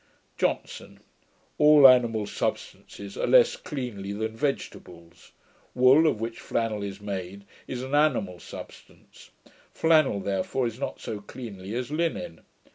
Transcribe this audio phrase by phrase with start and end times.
[0.39, 0.99] JOHNSON.
[1.59, 5.31] 'All animal substances are less cleanly than vegetables.
[5.75, 9.29] Wool, of which flannel is made, is an animal substance;
[9.71, 12.41] flannel therefore is not so cleanly as linen.